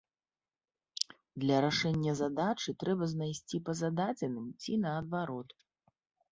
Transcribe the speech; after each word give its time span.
Для 1.43 1.59
рашэння 1.65 2.15
задачы 2.23 2.75
трэба 2.85 3.11
знайсці 3.13 3.63
па 3.69 3.79
зададзеным 3.85 4.51
ці 4.65 4.83
наадварот. 4.89 5.49